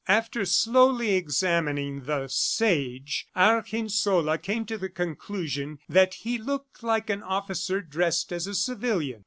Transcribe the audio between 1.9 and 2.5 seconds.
the